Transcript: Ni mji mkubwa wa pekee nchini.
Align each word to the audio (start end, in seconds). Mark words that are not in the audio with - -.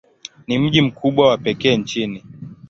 Ni 0.47 0.59
mji 0.59 0.81
mkubwa 0.81 1.27
wa 1.27 1.37
pekee 1.37 1.77
nchini. 1.77 2.23